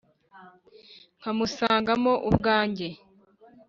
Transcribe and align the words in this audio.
Nkamusangamo 1.19 2.13
ubwangwe, 2.29 2.87